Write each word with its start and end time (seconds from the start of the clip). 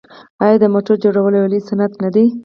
آیا 0.43 0.55
د 0.61 0.65
موټرو 0.73 1.01
جوړول 1.03 1.33
یو 1.35 1.49
لوی 1.51 1.61
صنعت 1.69 1.93
نه 2.03 2.09
دی؟ 2.15 2.25